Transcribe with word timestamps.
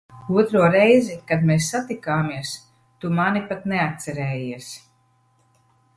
Otro 0.43 0.61
reizi, 0.75 1.17
kad 1.31 1.43
mēs 1.49 1.67
satikāmies, 1.75 2.55
tu 3.05 3.13
mani 3.19 3.45
pat 3.53 3.69
neatcerējies. 3.75 4.75